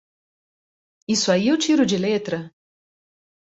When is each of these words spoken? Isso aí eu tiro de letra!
Isso 1.07 1.31
aí 1.31 1.47
eu 1.47 1.59
tiro 1.59 1.85
de 1.85 1.95
letra! 1.95 2.51